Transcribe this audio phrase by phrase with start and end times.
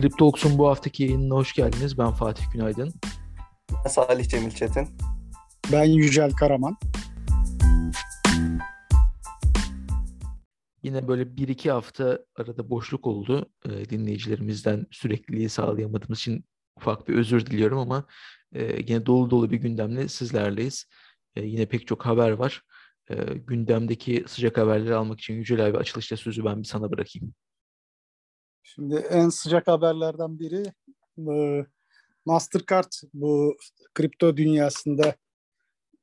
[0.00, 1.98] Kripto Oks'un bu haftaki yayınına hoş geldiniz.
[1.98, 2.92] Ben Fatih Günaydın.
[3.84, 4.88] Ben Salih Cemil Çetin.
[5.72, 6.76] Ben Yücel Karaman.
[10.82, 13.50] Yine böyle bir iki hafta arada boşluk oldu.
[13.64, 16.44] E, dinleyicilerimizden sürekliliği sağlayamadığımız için
[16.76, 18.04] ufak bir özür diliyorum ama
[18.52, 20.86] e, yine dolu dolu bir gündemle sizlerleyiz.
[21.36, 22.62] E, yine pek çok haber var.
[23.10, 27.34] E, gündemdeki sıcak haberleri almak için Yücel abi açılışta sözü ben bir sana bırakayım.
[28.74, 30.72] Şimdi en sıcak haberlerden biri
[31.18, 31.66] e,
[32.24, 33.56] Mastercard bu
[33.94, 35.16] kripto dünyasında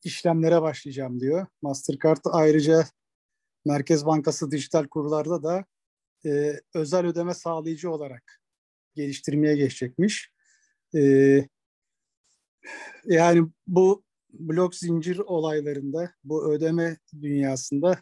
[0.03, 1.45] işlemlere başlayacağım diyor.
[1.61, 2.85] Mastercard ayrıca
[3.65, 5.65] Merkez Bankası dijital kurlarda da
[6.25, 8.41] e, özel ödeme sağlayıcı olarak
[8.95, 10.31] geliştirmeye geçecekmiş.
[10.95, 11.01] E,
[13.05, 18.01] yani bu blok zincir olaylarında, bu ödeme dünyasında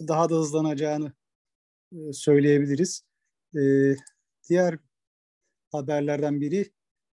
[0.00, 1.12] daha da hızlanacağını
[1.92, 3.05] e, söyleyebiliriz.
[3.56, 3.96] E,
[4.48, 4.78] diğer
[5.72, 6.72] haberlerden biri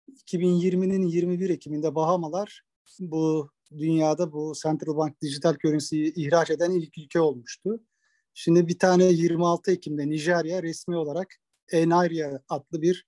[0.10, 2.62] 2020'nin 21 Ekim'inde Bahamalar
[3.00, 7.84] bu dünyada bu Central Bank dijital currency'yi ihraç eden ilk ülke olmuştu.
[8.34, 11.36] Şimdi bir tane 26 Ekim'de Nijerya resmi olarak
[11.72, 13.08] Enairia adlı bir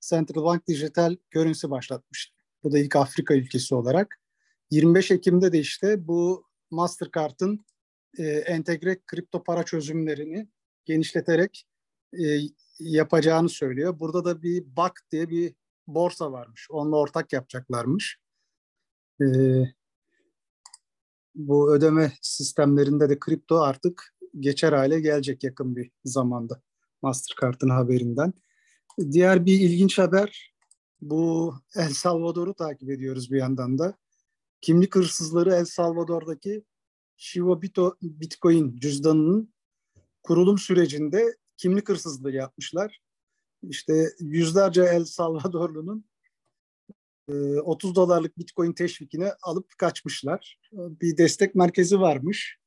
[0.00, 2.32] Central Bank dijital currency başlatmış.
[2.62, 4.20] Bu da ilk Afrika ülkesi olarak.
[4.70, 7.64] 25 Ekim'de de işte bu Mastercard'ın
[8.18, 10.48] e, entegre kripto para çözümlerini
[10.84, 11.66] genişleterek
[12.24, 12.40] e,
[12.78, 14.00] yapacağını söylüyor.
[14.00, 15.54] Burada da bir BAK diye bir
[15.86, 16.68] borsa varmış.
[16.70, 18.18] Onunla ortak yapacaklarmış.
[19.20, 19.26] E,
[21.34, 26.62] bu ödeme sistemlerinde de kripto artık geçer hale gelecek yakın bir zamanda.
[27.02, 28.32] Mastercard'ın haberinden.
[29.10, 30.54] Diğer bir ilginç haber
[31.00, 33.94] bu El Salvador'u takip ediyoruz bir yandan da.
[34.60, 36.64] Kimlik hırsızları El Salvador'daki
[37.16, 37.62] Shiba
[38.02, 39.54] Bitcoin cüzdanının
[40.22, 43.00] kurulum sürecinde kimlik hırsızlığı yapmışlar.
[43.62, 46.04] İşte yüzlerce El Salvadorlu'nun
[47.28, 50.58] 30 dolarlık Bitcoin teşvikine alıp kaçmışlar.
[50.72, 52.58] Bir destek merkezi varmış.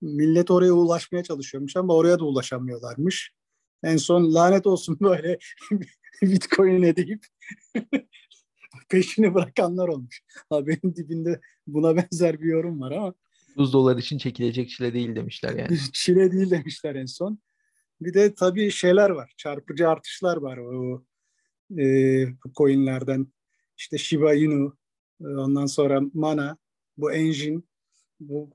[0.00, 3.32] Millet oraya ulaşmaya çalışıyormuş ama oraya da ulaşamıyorlarmış.
[3.82, 5.38] En son lanet olsun böyle
[6.22, 7.26] Bitcoin deyip
[8.88, 10.22] peşini bırakanlar olmuş.
[10.50, 13.14] Haberin dibinde buna benzer bir yorum var ama.
[13.56, 15.78] 30 dolar için çekilecek çile değil demişler yani.
[15.92, 17.38] çile değil demişler en son.
[18.00, 19.32] Bir de tabii şeyler var.
[19.36, 21.04] Çarpıcı artışlar var o
[21.78, 22.26] e,
[22.56, 23.26] coinlerden.
[23.76, 24.76] İşte Shiba Inu,
[25.20, 26.56] ondan sonra Mana,
[26.96, 27.62] bu Engine,
[28.20, 28.50] bu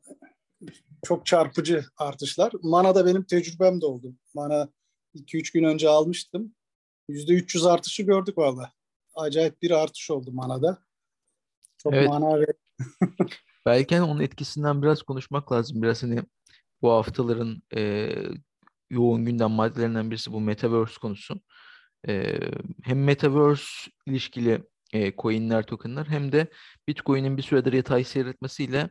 [1.03, 2.53] çok çarpıcı artışlar.
[2.61, 4.13] Mana da benim tecrübem de oldu.
[4.33, 4.69] Mana
[5.15, 6.55] 2-3 gün önce almıştım.
[7.09, 8.71] %300 artışı gördük valla.
[9.15, 10.77] Acayip bir artış oldu Mana'da.
[11.77, 12.09] Çok evet.
[12.09, 12.45] mana ve...
[13.65, 15.81] Belki hani onun etkisinden biraz konuşmak lazım.
[15.81, 16.23] Biraz hani
[16.81, 18.11] bu haftaların e,
[18.93, 21.41] yoğun gündem maddelerinden birisi bu Metaverse konusu.
[22.07, 22.39] E,
[22.83, 26.47] hem Metaverse ilişkili e, coinler, tokenlar hem de
[26.87, 28.89] Bitcoin'in bir süredir yatay seyretmesiyle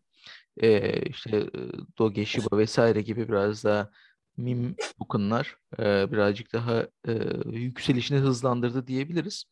[0.63, 1.51] e, işte
[1.99, 3.91] Doge, Shiba vesaire gibi biraz daha
[4.37, 7.13] meme tokenlar e, birazcık daha e,
[7.53, 9.45] yükselişini hızlandırdı diyebiliriz.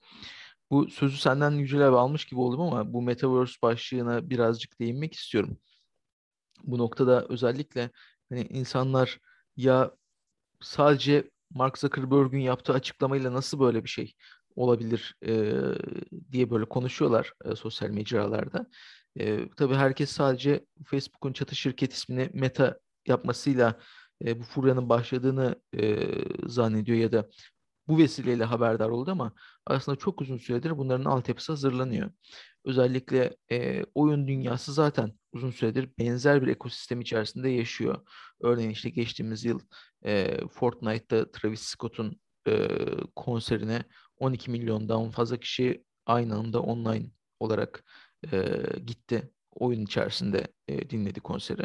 [0.71, 5.59] Bu sözü senden Yücel abi almış gibi oldum ama bu Metaverse başlığına birazcık değinmek istiyorum.
[6.65, 7.91] Bu noktada özellikle
[8.29, 9.19] hani insanlar
[9.57, 9.91] ya
[10.63, 14.15] sadece Mark Zuckerberg'ün yaptığı açıklamayla nasıl böyle bir şey
[14.57, 15.53] olabilir e,
[16.33, 18.67] diye böyle konuşuyorlar e, sosyal mecralarda.
[19.21, 23.79] E, tabii herkes sadece Facebook'un çatı şirket ismini Meta yapmasıyla
[24.25, 26.09] e, bu furyanın başladığını e,
[26.47, 27.29] zannediyor ya da
[27.91, 29.33] bu vesileyle haberdar oldu ama
[29.67, 32.11] aslında çok uzun süredir bunların altyapısı hazırlanıyor.
[32.65, 38.01] Özellikle e, oyun dünyası zaten uzun süredir benzer bir ekosistem içerisinde yaşıyor.
[38.41, 39.61] Örneğin işte geçtiğimiz yıl
[40.05, 42.69] e, Fortnite'da Travis Scott'un e,
[43.17, 43.85] konserine
[44.19, 47.85] 12 milyondan fazla kişi aynı anda online olarak
[48.33, 49.31] e, gitti.
[49.51, 51.65] Oyun içerisinde e, dinledi konseri.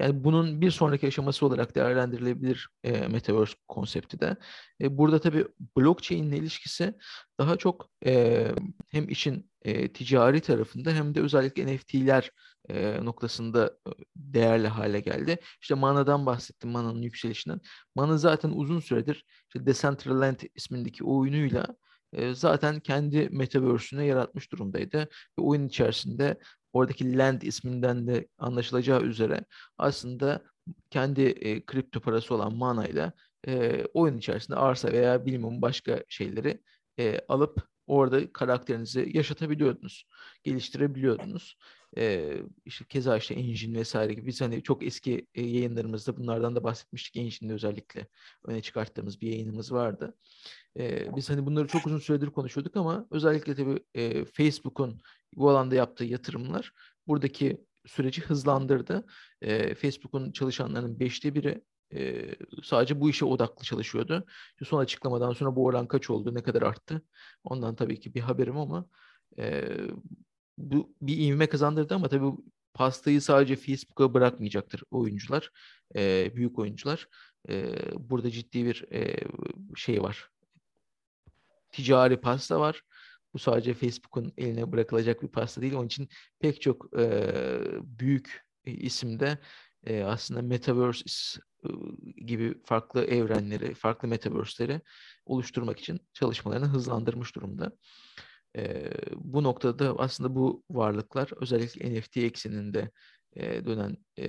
[0.00, 4.36] Yani bunun bir sonraki aşaması olarak değerlendirilebilir e, Metaverse konsepti de.
[4.80, 6.94] E, burada tabii blockchain ile ilişkisi
[7.40, 8.46] daha çok e,
[8.90, 12.30] hem işin e, ticari tarafında hem de özellikle NFT'ler
[12.68, 13.78] e, noktasında
[14.16, 15.38] değerli hale geldi.
[15.60, 17.60] İşte Mana'dan bahsettim, Mana'nın yükselişinden.
[17.94, 21.66] Mana zaten uzun süredir işte Decentraland ismindeki oyunuyla
[22.12, 24.98] e, zaten kendi metaverse'ünü yaratmış durumdaydı.
[25.38, 26.38] Ve oyun içerisinde
[26.72, 29.44] oradaki Land isminden de anlaşılacağı üzere
[29.78, 30.42] aslında
[30.90, 33.12] kendi e, kripto parası olan Mana ile
[33.46, 36.62] e, oyun içerisinde arsa veya bilmem başka şeyleri
[36.98, 40.06] e, alıp orada karakterinizi yaşatabiliyordunuz,
[40.42, 41.56] geliştirebiliyordunuz.
[41.98, 46.64] E, işte keza işte Engine vesaire gibi biz hani çok eski e, yayınlarımızda bunlardan da
[46.64, 47.16] bahsetmiştik.
[47.16, 48.06] Engine'de özellikle
[48.44, 50.16] öne çıkarttığımız bir yayınımız vardı.
[50.78, 55.00] E, biz hani bunları çok uzun süredir konuşuyorduk ama özellikle tabii e, Facebook'un
[55.36, 56.72] bu alanda yaptığı yatırımlar
[57.06, 59.06] buradaki süreci hızlandırdı.
[59.42, 61.62] E, Facebook'un çalışanlarının beşte biri
[61.94, 62.30] e,
[62.62, 64.26] sadece bu işe odaklı çalışıyordu.
[64.64, 67.02] Son açıklamadan sonra bu oran kaç oldu, ne kadar arttı?
[67.44, 68.86] Ondan tabii ki bir haberim ama
[69.38, 69.68] e,
[70.60, 72.32] bu bir ivme kazandırdı ama tabii
[72.74, 75.50] pastayı sadece Facebook'a bırakmayacaktır oyuncular,
[75.96, 77.08] e, büyük oyuncular.
[77.48, 77.74] E,
[78.10, 79.16] burada ciddi bir e,
[79.76, 80.30] şey var.
[81.72, 82.82] Ticari pasta var.
[83.34, 85.74] Bu sadece Facebook'un eline bırakılacak bir pasta değil.
[85.74, 86.08] Onun için
[86.40, 87.32] pek çok e,
[87.82, 89.38] büyük isimde
[89.86, 91.40] e, aslında Metaverse
[92.16, 94.80] gibi farklı evrenleri, farklı Metaverse'leri
[95.26, 97.72] oluşturmak için çalışmalarını hızlandırmış durumda.
[98.56, 102.90] E, bu noktada aslında bu varlıklar özellikle NFT ekseninde
[103.36, 104.26] e, dönen e,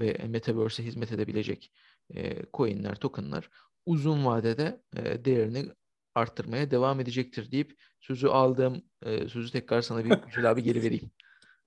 [0.00, 1.72] ve Metaverse'e hizmet edebilecek
[2.14, 3.50] e, coinler, tokenlar
[3.86, 5.66] uzun vadede e, değerini
[6.14, 11.10] arttırmaya devam edecektir deyip sözü aldığım e, sözü tekrar sana bir Yücel abi geri vereyim.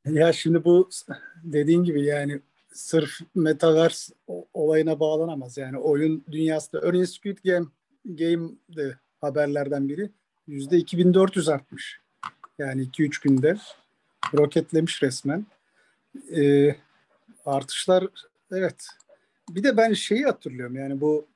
[0.05, 0.89] Ya şimdi bu
[1.43, 2.41] dediğin gibi yani
[2.73, 4.13] sırf metaverse
[4.53, 5.57] olayına bağlanamaz.
[5.57, 7.67] Yani oyun dünyasında örneğin Squid Game
[8.05, 10.11] Game'de haberlerden biri
[10.47, 11.99] yüzde 2400 artmış.
[12.57, 13.57] Yani 2-3 günde
[14.37, 15.45] roketlemiş resmen.
[16.35, 16.75] Ee,
[17.45, 18.07] artışlar
[18.51, 18.87] evet.
[19.49, 21.27] Bir de ben şeyi hatırlıyorum yani bu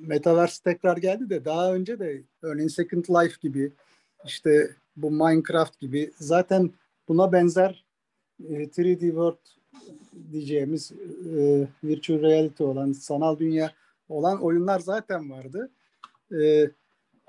[0.00, 3.72] Metaverse tekrar geldi de daha önce de örneğin Second Life gibi
[4.24, 6.70] işte bu Minecraft gibi zaten
[7.08, 7.84] buna benzer
[8.48, 9.38] e, 3D World
[10.32, 13.72] diyeceğimiz e, virtual reality olan sanal dünya
[14.08, 15.70] olan oyunlar zaten vardı.
[16.40, 16.70] E,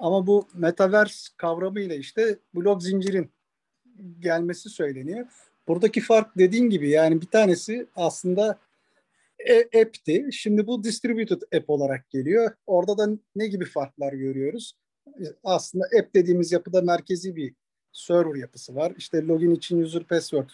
[0.02, 3.32] ama bu metaverse kavramıyla işte blok zincirin
[4.20, 5.26] gelmesi söyleniyor.
[5.68, 8.60] Buradaki fark dediğin gibi yani bir tanesi aslında
[9.40, 10.30] e, app'ti.
[10.32, 12.52] Şimdi bu distributed app olarak geliyor.
[12.68, 14.74] Orada da ne gibi farklar görüyoruz?
[15.44, 17.54] Aslında app dediğimiz yapıda merkezi bir
[17.92, 18.94] server yapısı var.
[18.98, 20.50] İşte login için user password,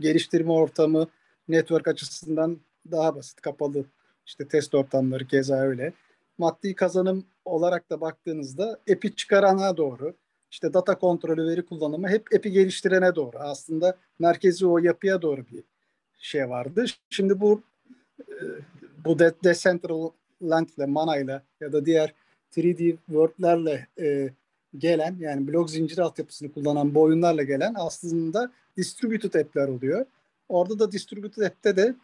[0.00, 1.08] geliştirme ortamı,
[1.48, 2.60] network açısından
[2.90, 3.84] daha basit, kapalı.
[4.26, 5.92] İşte test ortamları keza öyle.
[6.38, 10.14] Maddi kazanım olarak da baktığınızda app'i çıkarana doğru,
[10.50, 13.38] işte data kontrolü, veri kullanımı hep app'i geliştirene doğru.
[13.38, 15.64] Aslında merkezi o yapıya doğru bir
[16.18, 16.84] şey vardı.
[17.10, 17.62] Şimdi bu
[18.20, 18.44] e,
[19.04, 22.14] bu de Decentraland ile Mana ile ya da diğer
[22.56, 24.30] 3D World'lerle e,
[24.78, 30.06] gelen yani blok zinciri altyapısını kullanan bu oyunlarla gelen aslında distributed app'ler oluyor.
[30.48, 31.94] Orada da distributed app'te de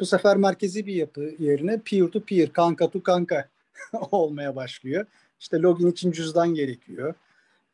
[0.00, 3.48] bu sefer merkezi bir yapı yerine peer to peer, kanka to kanka
[4.10, 5.06] olmaya başlıyor.
[5.40, 7.14] İşte login için cüzdan gerekiyor.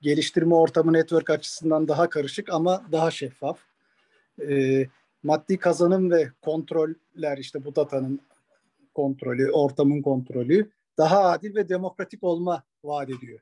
[0.01, 3.59] Geliştirme ortamı network açısından daha karışık ama daha şeffaf.
[4.49, 4.87] E,
[5.23, 8.21] maddi kazanım ve kontroller işte bu datanın
[8.95, 13.41] kontrolü, ortamın kontrolü daha adil ve demokratik olma vaat ediyor.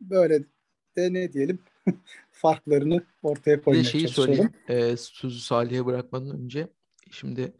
[0.00, 0.44] Böyle
[0.96, 1.58] de ne diyelim
[2.30, 4.50] farklarını ortaya koymaya Bir şeyi söyleyeyim.
[4.68, 6.68] E, sözü Salih'e bırakmadan önce
[7.10, 7.52] şimdi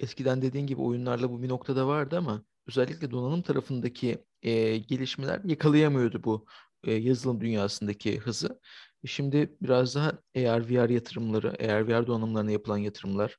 [0.00, 6.24] eskiden dediğin gibi oyunlarla bu bir noktada vardı ama özellikle donanım tarafındaki e, gelişmeler yakalayamıyordu
[6.24, 6.46] bu
[6.84, 8.60] e, yazılım dünyasındaki hızı.
[9.06, 13.36] Şimdi biraz daha AR VR yatırımları, AR VR donanımlarına yapılan yatırımlar,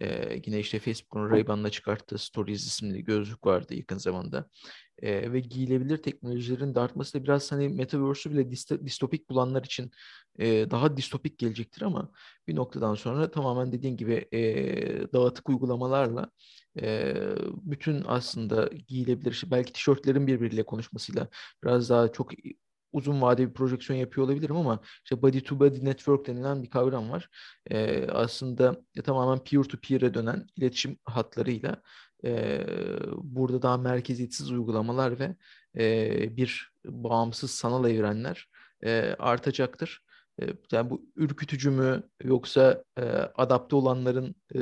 [0.00, 4.48] e, yine işte Facebook'un Ray-Ban'la çıkarttığı Stories isimli gözlük vardı yakın zamanda.
[5.02, 8.50] E, ve giyilebilir teknolojilerin de artması da biraz hani Metaverse'ü bile
[8.84, 9.90] distopik bulanlar için
[10.38, 12.10] e, daha distopik gelecektir ama
[12.48, 16.30] bir noktadan sonra tamamen dediğin gibi e, dağıtık uygulamalarla
[16.82, 17.14] e,
[17.62, 21.28] bütün aslında giyilebilir, belki tişörtlerin birbiriyle konuşmasıyla
[21.64, 22.32] biraz daha çok
[22.92, 27.10] uzun vade bir projeksiyon yapıyor olabilirim ama işte body to body network denilen bir kavram
[27.10, 27.28] var.
[27.70, 31.82] E, aslında e, tamamen peer to peer'e dönen iletişim hatlarıyla
[32.24, 32.66] e,
[33.16, 35.36] burada daha merkeziyetsiz uygulamalar ve
[35.78, 38.48] e, bir bağımsız sanal evrenler
[38.84, 40.05] e, artacaktır.
[40.72, 43.02] Yani bu ürkütücü mü yoksa e,
[43.34, 44.60] adapte olanların e,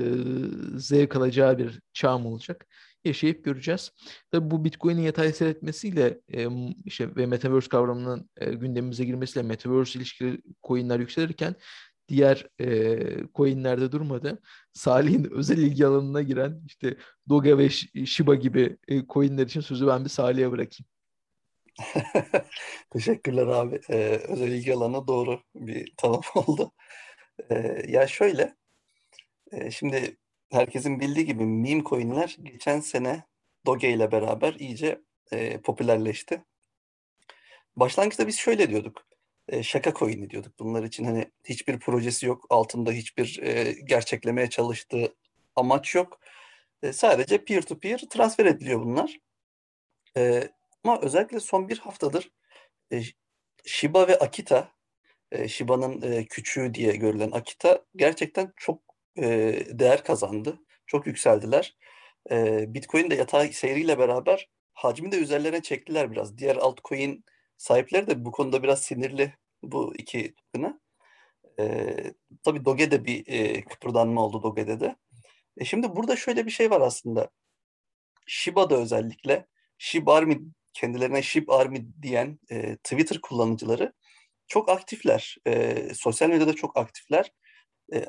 [0.79, 2.67] zevk alacağı bir çağ mı olacak?
[3.05, 3.93] yaşayıp göreceğiz.
[4.31, 6.49] Tabii bu Bitcoin'in yatay seyretmesiyle e,
[6.85, 11.55] işte ve Metaverse kavramının e, gündemimize girmesiyle Metaverse ilişkili coinler yükselirken
[12.09, 12.99] diğer e,
[13.35, 14.43] coinlerde durmadı.
[14.73, 16.97] Salih'in özel ilgi alanına giren işte
[17.29, 17.69] Doge ve
[18.07, 20.94] Shiba gibi e, coinler için sözü ben bir Salih'e bırakayım.
[22.91, 23.81] Teşekkürler abi.
[23.91, 26.73] Ee, özel ilgi alanına doğru bir tanım oldu.
[27.51, 28.55] Ee, ya şöyle,
[29.53, 30.17] e, şimdi
[30.53, 33.25] herkesin bildiği gibi meme coin'ler geçen sene
[33.67, 35.01] Doge ile beraber iyice
[35.33, 36.45] e, popülerleşti.
[37.77, 39.07] Başlangıçta biz şöyle diyorduk.
[39.49, 40.59] e, şaka coin'i diyorduk.
[40.59, 42.47] Bunlar için hani hiçbir projesi yok.
[42.51, 45.15] Altında hiçbir e, gerçeklemeye çalıştığı
[45.57, 46.21] amaç yok.
[46.83, 49.19] E, sadece peer-to-peer transfer ediliyor bunlar.
[50.17, 50.49] E,
[50.85, 52.31] ama özellikle son bir haftadır
[52.93, 53.03] e,
[53.67, 54.73] Shiba ve Akita,
[55.33, 58.83] e, Shiba'nın e, küçüğü diye görülen Akita gerçekten çok
[59.19, 59.27] e,
[59.71, 60.59] değer kazandı.
[60.87, 61.77] Çok yükseldiler.
[62.31, 66.39] E, Bitcoin de yatay seyriyle beraber hacmi de üzerlerine çektiler biraz.
[66.39, 67.25] Diğer altcoin
[67.57, 70.81] sahipleri de bu konuda biraz sinirli bu iki token'a.
[71.61, 71.97] E,
[72.45, 74.97] tabii Doge'de bir e, kıpırdanma oldu Doge'de de.
[75.59, 77.31] E şimdi burada şöyle bir şey var aslında.
[78.27, 79.47] Shiba'da özellikle
[79.79, 80.41] Shiba Army
[80.75, 83.93] kendilerine Shib Army diyen e, Twitter kullanıcıları
[84.47, 85.37] çok aktifler.
[85.47, 87.33] E, sosyal medyada çok aktifler.
[87.95, 88.05] E,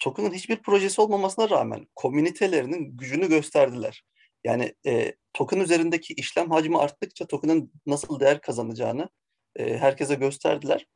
[0.00, 4.04] token'ın hiçbir projesi olmamasına rağmen komünitelerinin gücünü gösterdiler.
[4.44, 9.08] Yani e, token üzerindeki işlem hacmi arttıkça token'ın nasıl değer kazanacağını
[9.56, 10.86] e, herkese gösterdiler.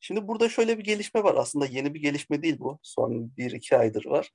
[0.00, 1.34] Şimdi burada şöyle bir gelişme var.
[1.34, 2.78] Aslında yeni bir gelişme değil bu.
[2.82, 4.30] Son bir iki aydır var.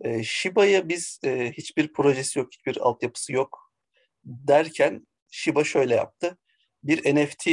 [0.00, 3.72] E, Shiba'ya biz e, hiçbir projesi yok, hiçbir altyapısı yok
[4.24, 6.38] derken Shiba şöyle yaptı.
[6.82, 7.48] Bir NFT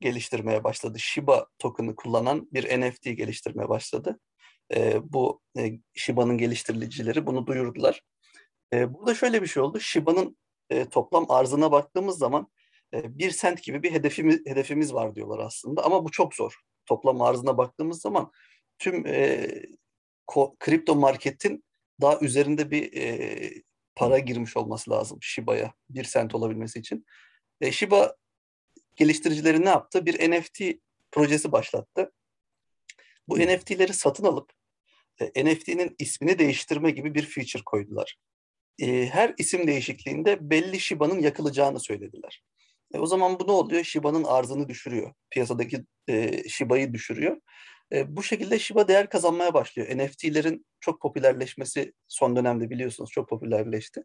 [0.00, 0.98] geliştirmeye başladı.
[0.98, 4.20] Shiba token'ı kullanan bir NFT geliştirmeye başladı.
[4.74, 8.02] E, bu e, Shiba'nın geliştiricileri bunu duyurdular.
[8.72, 9.80] E, burada şöyle bir şey oldu.
[9.80, 10.36] Shiba'nın
[10.70, 12.48] e, toplam arzına baktığımız zaman
[12.94, 15.84] e, bir sent gibi bir hedefimiz hedefimiz var diyorlar aslında.
[15.84, 16.54] Ama bu çok zor.
[16.86, 18.30] Toplam arzına baktığımız zaman
[18.78, 19.48] tüm e,
[20.26, 21.64] ko, kripto marketin
[22.00, 23.50] daha üzerinde bir e,
[24.00, 27.06] para girmiş olması lazım Shiba'ya bir sent olabilmesi için.
[27.60, 28.16] E, Shiba
[28.96, 30.06] geliştiricileri ne yaptı?
[30.06, 30.60] Bir NFT
[31.12, 32.12] projesi başlattı.
[33.28, 34.52] Bu NFT'leri satın alıp
[35.20, 38.16] e, NFT'nin ismini değiştirme gibi bir feature koydular.
[38.78, 42.44] E, her isim değişikliğinde belli Shiba'nın yakılacağını söylediler.
[42.94, 43.84] E, o zaman bu ne oluyor?
[43.84, 45.14] Shiba'nın arzını düşürüyor.
[45.30, 47.40] Piyasadaki e, Shiba'yı düşürüyor.
[47.92, 49.98] E, bu şekilde Shiba değer kazanmaya başlıyor.
[49.98, 54.04] NFT'lerin çok popülerleşmesi son dönemde biliyorsunuz çok popülerleşti.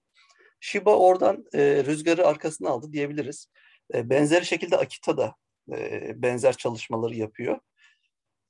[0.60, 3.48] Shiba oradan e, rüzgarı arkasına aldı diyebiliriz.
[3.94, 5.36] E, benzer şekilde Akita da
[5.72, 7.60] e, benzer çalışmaları yapıyor.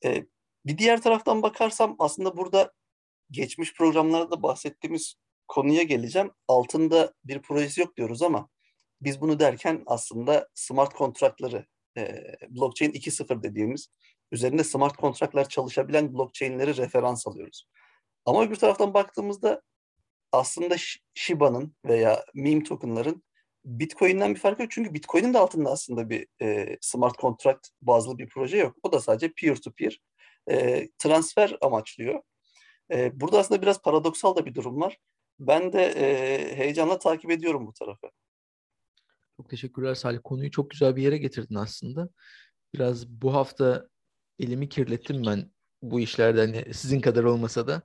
[0.06, 0.26] E,
[0.66, 2.74] bir diğer taraftan bakarsam aslında burada
[3.32, 5.16] geçmiş programlarda bahsettiğimiz
[5.48, 6.32] konuya geleceğim.
[6.48, 8.50] Altında bir projesi yok diyoruz ama
[9.02, 11.66] biz bunu derken aslında smart kontratları,
[11.98, 13.90] e, blockchain 2.0 dediğimiz
[14.36, 17.68] üzerinde smart kontratlar çalışabilen blockchain'leri referans alıyoruz.
[18.26, 19.62] Ama bir taraftan baktığımızda
[20.32, 20.76] aslında
[21.14, 23.24] Shiba'nın veya meme token'ların
[23.66, 24.72] Bitcoin'den bir farkı yok.
[24.72, 28.76] Çünkü Bitcoin'in de altında aslında bir e, smart contract bazlı bir proje yok.
[28.84, 30.02] O da sadece peer-to-peer
[30.52, 32.22] e, transfer amaçlıyor.
[32.92, 34.98] E, burada aslında biraz paradoksal da bir durum var.
[35.40, 38.08] Ben de e, heyecanla takip ediyorum bu tarafı.
[39.38, 40.20] Çok teşekkürler Salih.
[40.24, 42.10] Konuyu çok güzel bir yere getirdin aslında.
[42.74, 43.88] Biraz bu hafta
[44.40, 45.52] elimi kirlettim ben
[45.82, 47.82] bu işlerden hani sizin kadar olmasa da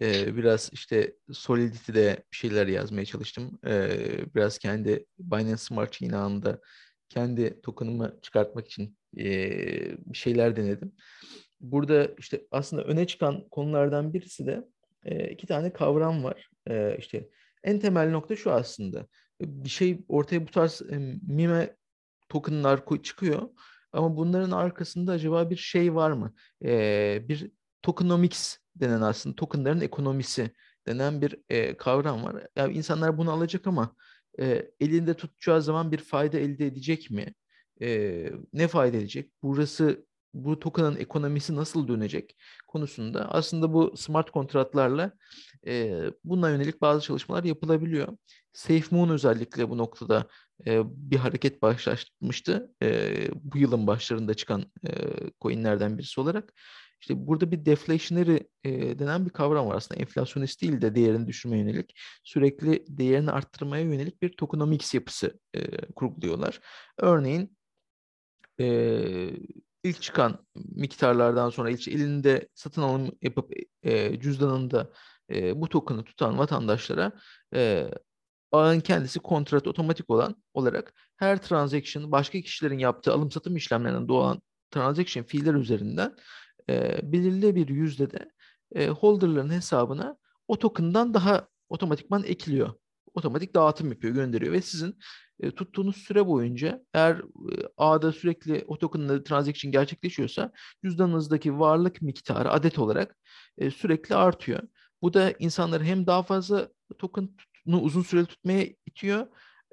[0.00, 3.58] e, biraz işte Solidity'de bir şeyler yazmaya çalıştım.
[3.66, 3.90] E,
[4.34, 6.60] biraz kendi Binance Smart Chain ağında
[7.08, 9.24] kendi token'ımı çıkartmak için e,
[10.06, 10.92] bir şeyler denedim.
[11.60, 14.64] Burada işte aslında öne çıkan konulardan birisi de
[15.04, 16.50] e, iki tane kavram var.
[16.70, 17.28] E, işte
[17.64, 19.06] en temel nokta şu aslında.
[19.40, 21.76] Bir şey ortaya bu tarz e, mime
[22.28, 23.48] tokenlar çıkıyor.
[23.92, 26.34] Ama bunların arkasında acaba bir şey var mı?
[26.64, 27.50] Ee, bir
[27.82, 30.50] tokenomics denen aslında tokenların ekonomisi
[30.86, 32.46] denen bir e, kavram var.
[32.56, 33.96] Yani insanlar bunu alacak ama
[34.40, 37.34] e, elinde tutacağı zaman bir fayda elde edecek mi?
[37.82, 39.32] E, ne fayda edecek?
[39.42, 45.12] Burası bu token'ın ekonomisi nasıl dönecek konusunda aslında bu smart kontratlarla
[45.66, 48.16] e, buna yönelik bazı çalışmalar yapılabiliyor.
[48.52, 50.28] SafeMoon özellikle bu noktada
[50.66, 52.74] e, bir hareket başlatmıştı.
[52.82, 54.92] E, bu yılın başlarında çıkan e,
[55.40, 56.54] coinlerden birisi olarak.
[57.00, 60.00] İşte burada bir deflationary e, denen bir kavram var aslında.
[60.00, 61.94] Enflasyonist değil de değerini düşürmeye yönelik.
[62.24, 66.60] Sürekli değerini arttırmaya yönelik bir tokenomics yapısı e, kurguluyorlar.
[66.98, 67.56] Örneğin
[68.60, 68.66] e,
[69.84, 74.92] ilk çıkan miktarlardan sonra ilk elinde satın alım yapıp e, cüzdanında
[75.30, 77.12] e, bu token'ı tutan vatandaşlara
[77.54, 77.90] e,
[78.52, 84.42] ağın kendisi kontrat otomatik olan olarak her transaction başka kişilerin yaptığı alım satım işlemlerinden doğan
[84.70, 86.16] transaction fiiller üzerinden
[86.70, 88.30] e, belirli bir yüzdede
[88.74, 90.16] e, holderların hesabına
[90.48, 92.74] o token'dan daha otomatikman ekiliyor.
[93.14, 94.98] Otomatik dağıtım yapıyor, gönderiyor ve sizin
[95.40, 97.22] e, tuttuğunuz süre boyunca eğer e,
[97.76, 100.52] ağda sürekli o token'la transaction gerçekleşiyorsa
[100.84, 103.16] cüzdanınızdaki varlık miktarı adet olarak
[103.58, 104.60] e, sürekli artıyor.
[105.02, 107.28] Bu da insanları hem daha fazla token'u
[107.66, 109.26] uzun süreli tutmaya itiyor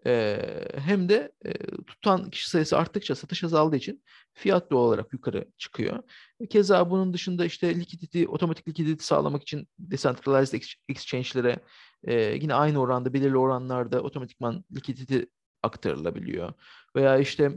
[0.06, 0.42] e,
[0.77, 1.54] hem de e,
[1.88, 6.04] tutan kişi sayısı arttıkça satış azaldığı için fiyat doğal olarak yukarı çıkıyor.
[6.50, 11.60] Keza bunun dışında işte likidity, otomatik likidity sağlamak için decentralized exchange'lere
[12.04, 15.20] e, yine aynı oranda belirli oranlarda otomatikman likidity
[15.63, 16.54] aktarılabiliyor.
[16.96, 17.51] Veya işte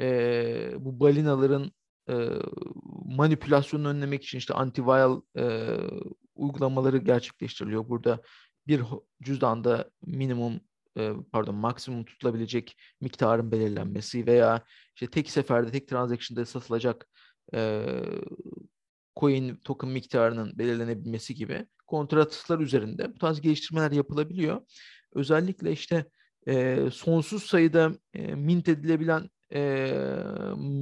[0.00, 1.72] e, bu balinaların
[2.08, 2.28] e,
[3.04, 5.76] manipülasyonunu önlemek için işte antiviral e,
[6.34, 7.88] uygulamaları gerçekleştiriliyor.
[7.88, 8.22] Burada
[8.66, 8.82] bir
[9.22, 10.60] cüzdanda minimum
[10.98, 14.64] e, pardon maksimum tutulabilecek miktarın belirlenmesi veya
[14.94, 17.08] işte tek seferde tek transaction'da satılacak
[17.54, 17.84] e,
[19.16, 24.60] coin token miktarının belirlenebilmesi gibi kontratlar üzerinde bu tarz geliştirmeler yapılabiliyor.
[25.12, 26.06] Özellikle işte
[26.46, 27.92] e, sonsuz sayıda
[28.34, 29.30] mint edilebilen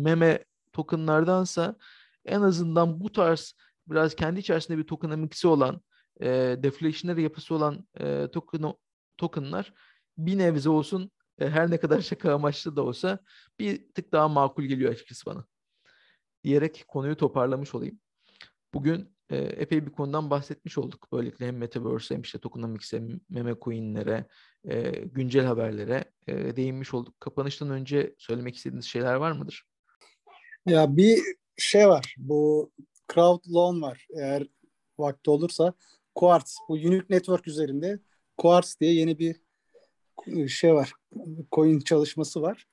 [0.02, 1.76] meme tokenlardansa
[2.24, 3.54] en azından bu tarz
[3.86, 5.82] biraz kendi içerisinde bir tokenomics'i olan
[6.22, 8.74] e, deflationary yapısı olan e, token,
[9.16, 9.74] tokenlar
[10.18, 13.18] bir nebze olsun e, her ne kadar şaka amaçlı da olsa
[13.58, 15.44] bir tık daha makul geliyor açıkçası bana.
[16.44, 18.00] Diyerek konuyu toparlamış olayım.
[18.74, 21.08] Bugün e, epey bir konudan bahsetmiş olduk.
[21.12, 24.26] Böylelikle hem Metaverse hem işte tokenomics'e, meme coin'lere,
[24.64, 27.20] e, güncel haberlere e, değinmiş olduk.
[27.20, 29.64] Kapanıştan önce söylemek istediğiniz şeyler var mıdır?
[30.66, 31.18] Ya bir
[31.58, 32.14] şey var.
[32.18, 32.72] Bu
[33.14, 34.06] crowd loan var.
[34.16, 34.46] Eğer
[34.98, 35.74] vakti olursa
[36.20, 36.58] Quartz.
[36.68, 37.98] Bu Unique Network üzerinde
[38.36, 39.40] Quartz diye yeni bir
[40.48, 40.92] şey var.
[41.52, 42.66] Coin çalışması var.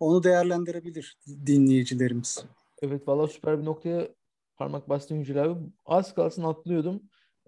[0.00, 2.44] Onu değerlendirebilir dinleyicilerimiz.
[2.82, 4.08] Evet valla süper bir noktaya
[4.56, 5.60] parmak bastın Yücel abi.
[5.84, 7.02] Az kalsın atlıyordum.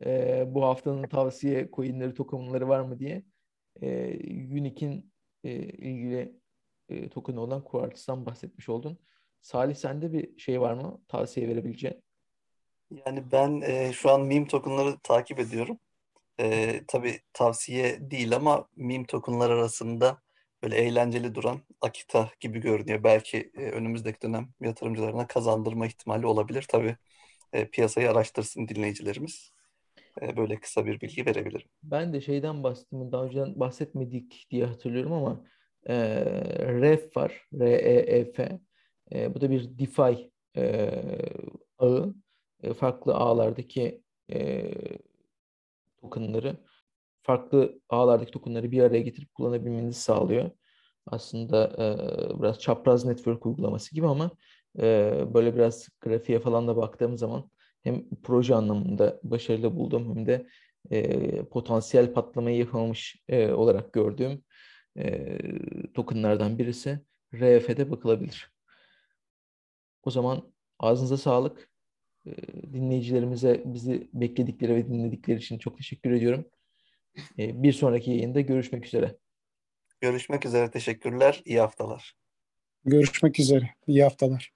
[0.05, 3.25] Ee, bu haftanın tavsiye coinleri, tokenları var mı diye.
[3.83, 4.19] Ee,
[4.61, 5.13] Unique'in
[5.45, 6.41] e, ilgili
[6.89, 8.99] e, tokenı olan Quartz'tan bahsetmiş oldun.
[9.41, 11.01] Salih sende bir şey var mı?
[11.09, 12.04] Tavsiye verebileceğin?
[12.91, 15.79] Yani ben e, şu an meme tokenları takip ediyorum.
[16.41, 20.23] E, tabii tavsiye değil ama meme tokenlar arasında
[20.63, 23.05] böyle eğlenceli duran Akita gibi görünüyor.
[23.05, 26.67] Belki e, önümüzdeki dönem yatırımcılarına kazandırma ihtimali olabilir.
[26.69, 26.97] Tabii
[27.53, 29.51] e, piyasayı araştırsın dinleyicilerimiz.
[30.23, 31.69] E, böyle kısa bir bilgi verebilirim.
[31.83, 33.13] Ben de şeyden bahsettim.
[33.13, 35.45] Daha önceden bahsetmedik diye hatırlıyorum ama
[35.87, 35.95] e,
[36.81, 37.49] REF var.
[37.55, 38.59] R-E-E-F.
[39.13, 40.91] E, bu da bir DeFi e,
[41.79, 42.15] ağı.
[42.65, 44.71] E, farklı ağlardaki e,
[46.01, 46.57] tokenları
[47.23, 50.51] farklı ağlardaki tokenları bir araya getirip kullanabilmenizi sağlıyor.
[51.07, 54.31] Aslında e, biraz çapraz network uygulaması gibi ama
[54.79, 57.51] e, böyle biraz grafiğe falan da baktığım zaman
[57.83, 60.47] hem proje anlamında başarılı buldum hem de
[60.91, 64.45] e, potansiyel patlamayı yapamamış e, olarak gördüğüm
[64.99, 65.39] e,
[65.95, 67.01] tokenlardan birisi
[67.35, 68.51] RF'de bakılabilir.
[70.03, 71.74] O zaman ağzınıza sağlık.
[72.27, 72.33] E,
[72.73, 76.49] dinleyicilerimize bizi bekledikleri ve dinledikleri için çok teşekkür ediyorum.
[77.39, 79.17] E, bir sonraki yayında görüşmek üzere.
[80.01, 80.71] Görüşmek üzere.
[80.71, 81.43] Teşekkürler.
[81.45, 82.17] İyi haftalar.
[82.85, 83.71] Görüşmek üzere.
[83.87, 84.54] İyi haftalar.